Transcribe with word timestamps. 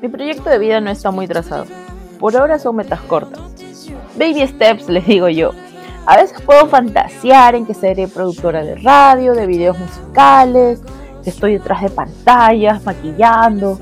Mi 0.00 0.08
proyecto 0.08 0.48
de 0.48 0.58
vida 0.58 0.80
no 0.80 0.90
está 0.90 1.10
muy 1.10 1.26
trazado. 1.26 1.66
Por 2.20 2.36
ahora 2.36 2.58
son 2.58 2.76
metas 2.76 3.00
cortas. 3.00 3.40
Baby 4.16 4.46
steps, 4.46 4.88
les 4.88 5.06
digo 5.06 5.28
yo. 5.28 5.50
A 6.06 6.16
veces 6.16 6.40
puedo 6.40 6.66
fantasear 6.68 7.54
en 7.54 7.66
que 7.66 7.74
seré 7.74 8.08
productora 8.08 8.62
de 8.62 8.76
radio, 8.76 9.34
de 9.34 9.46
videos 9.46 9.78
musicales, 9.78 10.80
que 11.22 11.30
estoy 11.30 11.54
detrás 11.54 11.82
de 11.82 11.90
pantallas, 11.90 12.84
maquillando. 12.84 13.78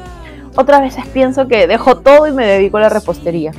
Otras 0.57 0.81
veces 0.81 1.07
pienso 1.09 1.47
que 1.47 1.67
dejo 1.67 1.99
todo 1.99 2.27
y 2.27 2.33
me 2.33 2.47
dedico 2.47 2.79
a 2.79 2.81
la 2.81 2.89
repostería. 2.89 3.53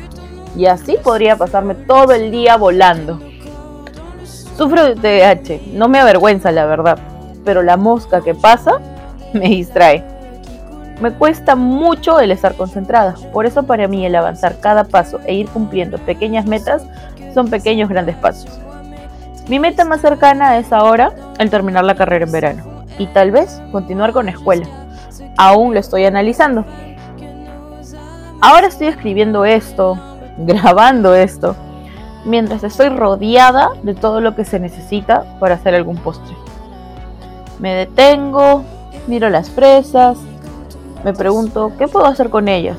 Y 0.56 0.66
así 0.66 0.98
podría 1.02 1.38
pasarme 1.38 1.76
todo 1.76 2.14
el 2.14 2.32
día 2.32 2.58
volando. 2.58 3.20
Sufro 4.58 4.84
de 4.84 4.96
TDAH, 4.96 5.74
no 5.74 5.88
me 5.88 6.00
avergüenza 6.00 6.51
la 6.51 6.65
verdad 6.65 7.17
pero 7.47 7.64
la 7.64 7.78
mosca 7.78 8.19
que 8.19 8.36
pasa 8.36 8.74
me 9.32 9.47
distrae. 9.47 10.04
Me 11.00 11.14
cuesta 11.14 11.55
mucho 11.55 12.19
el 12.19 12.32
estar 12.32 12.55
concentrada, 12.55 13.15
por 13.32 13.46
eso 13.46 13.64
para 13.64 13.88
mí 13.88 14.05
el 14.05 14.15
avanzar 14.15 14.60
cada 14.60 14.83
paso 14.83 15.21
e 15.25 15.33
ir 15.33 15.47
cumpliendo 15.47 15.97
pequeñas 15.97 16.46
metas 16.46 16.83
son 17.33 17.50
pequeños 17.50 17.88
grandes 17.88 18.18
pasos. 18.18 18.60
Mi 19.47 19.60
meta 19.60 19.86
más 19.86 20.02
cercana 20.02 20.57
es 20.57 20.74
ahora 20.74 21.14
el 21.39 21.50
terminar 21.50 21.86
la 21.86 21.96
carrera 21.96 22.25
en 22.25 22.32
verano 22.33 22.64
y 23.00 23.07
tal 23.07 23.32
vez 23.32 23.61
continuar 23.71 24.11
con 24.11 24.27
escuela. 24.27 24.68
Aún 25.38 25.74
lo 25.74 25.79
estoy 25.79 26.04
analizando. 26.04 26.66
Ahora 28.41 28.68
estoy 28.68 28.88
escribiendo 28.88 29.46
esto, 29.46 29.97
grabando 30.38 31.16
esto, 31.16 31.55
mientras 32.25 32.66
estoy 32.66 32.89
rodeada 32.89 33.69
de 33.83 33.95
todo 33.95 34.19
lo 34.19 34.36
que 34.36 34.44
se 34.44 34.59
necesita 34.59 35.39
para 35.39 35.55
hacer 35.55 35.75
algún 35.75 35.95
postre. 35.95 36.36
Me 37.59 37.73
detengo, 37.73 38.63
miro 39.08 39.30
las 39.30 39.50
fresas, 39.50 40.19
me 41.03 41.13
pregunto 41.13 41.72
qué 41.77 41.88
puedo 41.88 42.05
hacer 42.05 42.30
con 42.30 42.47
ellas, 42.47 42.77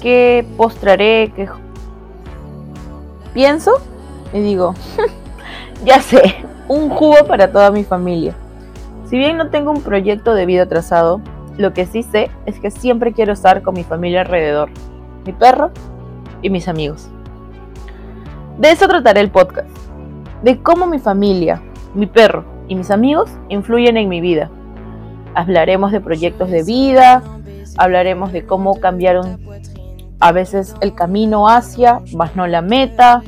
qué 0.00 0.46
postraré, 0.56 1.32
qué... 1.34 1.48
Pienso 3.34 3.72
y 4.32 4.40
digo, 4.40 4.74
ya 5.84 6.00
sé, 6.00 6.36
un 6.68 6.88
jugo 6.88 7.26
para 7.26 7.50
toda 7.50 7.70
mi 7.70 7.82
familia. 7.82 8.34
Si 9.10 9.18
bien 9.18 9.36
no 9.36 9.50
tengo 9.50 9.72
un 9.72 9.82
proyecto 9.82 10.34
de 10.34 10.46
vida 10.46 10.66
trazado, 10.66 11.20
lo 11.58 11.72
que 11.72 11.86
sí 11.86 12.02
sé 12.02 12.30
es 12.44 12.60
que 12.60 12.70
siempre 12.70 13.12
quiero 13.12 13.32
estar 13.32 13.62
con 13.62 13.74
mi 13.74 13.82
familia 13.82 14.20
alrededor, 14.20 14.70
mi 15.24 15.32
perro 15.32 15.70
y 16.40 16.50
mis 16.50 16.68
amigos. 16.68 17.08
De 18.58 18.70
eso 18.70 18.86
trataré 18.86 19.20
el 19.20 19.30
podcast, 19.30 19.68
de 20.42 20.62
cómo 20.62 20.86
mi 20.86 20.98
familia, 20.98 21.60
mi 21.94 22.06
perro 22.06 22.55
y 22.68 22.74
mis 22.74 22.90
amigos 22.90 23.30
influyen 23.48 23.96
en 23.96 24.08
mi 24.08 24.20
vida. 24.20 24.50
Hablaremos 25.34 25.92
de 25.92 26.00
proyectos 26.00 26.50
de 26.50 26.62
vida, 26.62 27.22
hablaremos 27.76 28.32
de 28.32 28.46
cómo 28.46 28.80
cambiaron 28.80 29.38
a 30.18 30.32
veces 30.32 30.74
el 30.80 30.94
camino 30.94 31.48
hacia, 31.48 32.00
más 32.14 32.36
no 32.36 32.46
la 32.46 32.62
meta, 32.62 33.22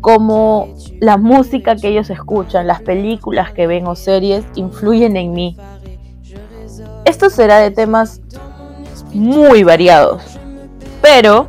cómo 0.00 0.68
la 1.00 1.16
música 1.16 1.76
que 1.76 1.88
ellos 1.88 2.10
escuchan, 2.10 2.66
las 2.66 2.82
películas 2.82 3.52
que 3.52 3.66
ven 3.66 3.86
o 3.86 3.94
series 3.94 4.44
influyen 4.54 5.16
en 5.16 5.32
mí. 5.32 5.56
Esto 7.04 7.30
será 7.30 7.58
de 7.58 7.70
temas 7.70 8.20
muy 9.14 9.62
variados, 9.62 10.38
pero 11.00 11.46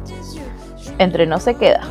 entre 0.99 1.25
no 1.25 1.39
se 1.39 1.55
queda. 1.55 1.81